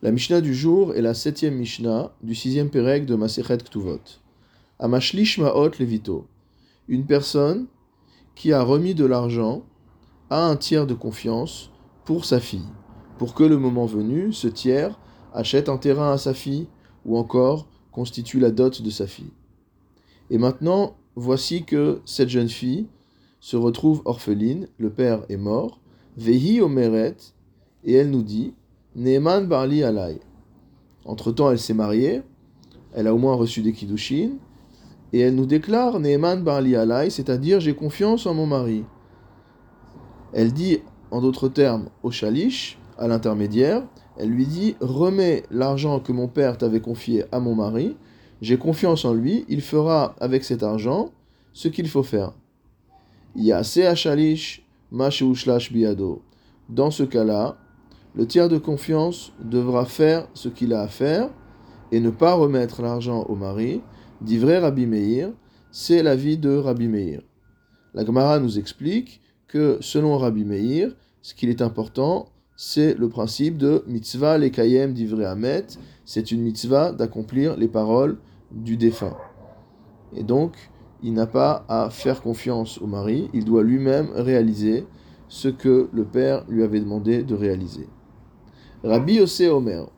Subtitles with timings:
[0.00, 3.98] La Mishnah du jour est la septième Mishnah du sixième Pérec de Masechet Ktuvot.
[4.78, 6.28] Amashlish Maot Levito.
[6.86, 7.66] Une personne
[8.36, 9.64] qui a remis de l'argent
[10.30, 11.72] à un tiers de confiance
[12.04, 12.68] pour sa fille,
[13.18, 15.00] pour que le moment venu, ce tiers
[15.34, 16.68] achète un terrain à sa fille
[17.04, 19.32] ou encore constitue la dot de sa fille.
[20.30, 22.86] Et maintenant, voici que cette jeune fille
[23.40, 25.80] se retrouve orpheline, le père est mort,
[26.16, 27.16] Vehi Omeret,
[27.82, 28.54] et elle nous dit
[28.96, 30.18] Neeman Barli Alay.
[31.04, 32.22] Entre-temps, elle s'est mariée,
[32.94, 34.30] elle a au moins reçu des Kiddushin,
[35.12, 38.84] et elle nous déclare Neeman Barli Alay, c'est-à-dire j'ai confiance en mon mari.
[40.32, 46.12] Elle dit, en d'autres termes, au Shalish, à l'intermédiaire, elle lui dit Remets l'argent que
[46.12, 47.96] mon père t'avait confié à mon mari,
[48.40, 51.10] j'ai confiance en lui, il fera avec cet argent
[51.52, 52.32] ce qu'il faut faire.
[53.36, 54.64] Yase Shalish,
[55.70, 56.22] Biado.
[56.68, 57.56] Dans ce cas-là,
[58.18, 61.30] le tiers de confiance devra faire ce qu'il a à faire
[61.92, 63.80] et ne pas remettre l'argent au mari,
[64.20, 65.30] dit vrai Rabbi Meir,
[65.70, 67.22] c'est l'avis de Rabbi Meir.
[67.94, 73.56] La Gemara nous explique que selon Rabbi Meir, ce qu'il est important, c'est le principe
[73.56, 75.66] de mitzvah lekayem divrei amet,
[76.04, 78.18] c'est une mitzvah d'accomplir les paroles
[78.50, 79.16] du défunt.
[80.16, 80.56] Et donc,
[81.04, 84.88] il n'a pas à faire confiance au mari, il doit lui-même réaliser
[85.28, 87.86] ce que le père lui avait demandé de réaliser.
[88.84, 89.88] Rabbi Yossé Omer.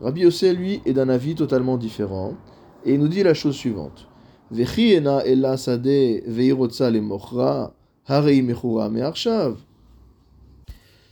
[0.00, 2.34] Rabbi Yossé, lui, est d'un avis totalement différent.
[2.84, 4.06] Et il nous dit la chose suivante.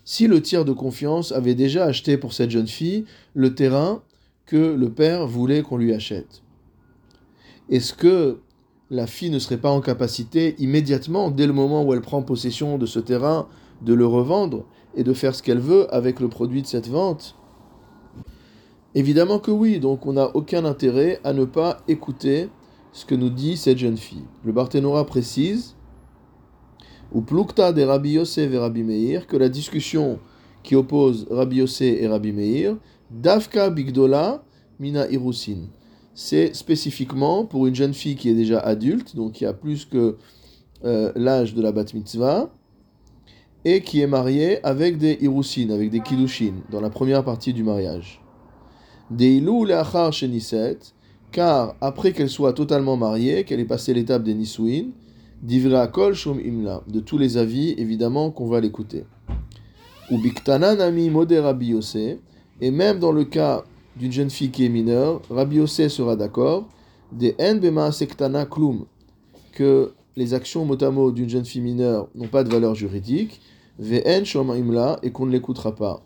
[0.05, 4.03] Si le tiers de confiance avait déjà acheté pour cette jeune fille le terrain
[4.47, 6.42] que le père voulait qu'on lui achète,
[7.69, 8.38] est-ce que
[8.91, 12.78] la fille ne serait pas en capacité immédiatement, dès le moment où elle prend possession
[12.78, 13.47] de ce terrain,
[13.83, 17.37] de le revendre et de faire ce qu'elle veut avec le produit de cette vente?
[18.95, 22.49] Évidemment que oui, donc on n'a aucun intérêt à ne pas écouter
[22.93, 24.25] ce que nous dit cette jeune fille.
[24.45, 25.77] Le Barthénora précise,
[27.12, 30.19] ou plukta de Rabbi Yosef et Rabbi Meir, que la discussion
[30.62, 32.77] qui oppose Rabbi Yosef et Rabbi Meir,
[33.11, 34.43] Davka Bigdola
[34.78, 35.69] Mina Irusin.
[36.15, 40.17] C'est spécifiquement pour une jeune fille qui est déjà adulte, donc qui a plus que
[40.84, 42.50] euh, l'âge de la bat mitzvah,
[43.64, 47.64] et qui est mariée avec des irusin, avec des kiddushin, dans la première partie du
[47.64, 48.22] mariage.
[49.10, 50.78] Deilu leachar sheniset,
[51.32, 54.86] car après qu'elle soit totalement mariée, qu'elle ait passé l'étape des nisuin,
[55.42, 59.04] divra kol shum imla, de tous les avis, évidemment qu'on va l'écouter.
[60.10, 61.75] Ubiktana nami mode Rabbi
[62.60, 63.64] et même dans le cas
[63.96, 66.69] d'une jeune fille qui est mineure, Rabbi sera d'accord,
[67.12, 68.86] des en bema sektana klum,
[69.52, 73.41] que les actions motamo d'une jeune fille mineure n'ont pas de valeur juridique,
[73.81, 76.01] imla, et qu'on ne l'écoutera pas.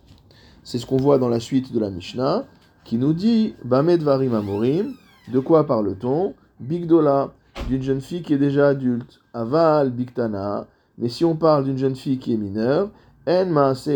[0.64, 2.44] C'est ce qu'on voit dans la suite de la Mishnah,
[2.84, 4.92] qui nous dit Bamed varim amorim,
[5.32, 6.34] de quoi parle-t-on?
[6.60, 7.32] Bigdola,
[7.70, 10.66] d'une jeune fille qui est déjà adulte, Aval biktana,
[10.98, 12.90] mais si on parle d'une jeune fille qui est mineure,
[13.26, 13.90] En maase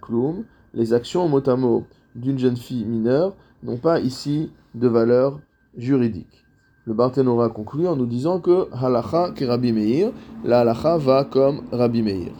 [0.00, 0.44] klum,
[0.74, 1.86] les actions motamo
[2.16, 5.38] d'une jeune fille mineure n'ont pas ici de valeur
[5.76, 6.41] juridique.
[6.84, 10.10] Le Barthénora conclut en nous disant que halacha ke Rabbi Meir,
[10.44, 12.32] la halacha va comme Rabbi Meir.